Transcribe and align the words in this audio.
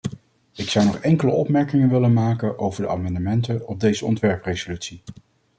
Ik 0.53 0.69
zou 0.69 0.85
nog 0.85 0.95
enkele 0.97 1.31
opmerkingen 1.31 1.89
willen 1.89 2.13
maken 2.13 2.57
over 2.59 2.81
de 2.81 2.89
amendementen 2.89 3.67
op 3.67 3.79
deze 3.79 4.05
ontwerpresolutie. 4.05 5.01